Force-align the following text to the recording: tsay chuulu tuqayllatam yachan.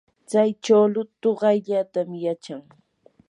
tsay 0.29 0.51
chuulu 0.63 1.01
tuqayllatam 1.21 2.09
yachan. 2.23 2.61